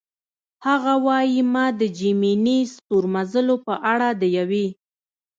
[0.67, 4.67] هغه وايي: "ما د جیمیني ستورمزلو په اړه د یوې.